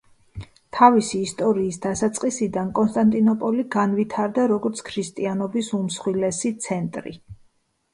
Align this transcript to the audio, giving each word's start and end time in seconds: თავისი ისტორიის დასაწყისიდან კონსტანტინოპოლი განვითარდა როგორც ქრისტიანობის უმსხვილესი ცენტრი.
თავისი 0.77 1.19
ისტორიის 1.25 1.77
დასაწყისიდან 1.83 2.73
კონსტანტინოპოლი 2.81 3.69
განვითარდა 3.79 4.49
როგორც 4.57 4.85
ქრისტიანობის 4.93 5.75
უმსხვილესი 5.83 6.57
ცენტრი. 6.69 7.21